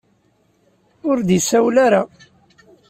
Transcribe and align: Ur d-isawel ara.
Ur 1.09 1.17
d-isawel 1.27 1.75
ara. 1.85 2.01